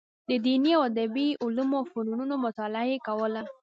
[0.29, 3.41] د دیني او ادبي علومو او فنونو مطالعه یې کوله.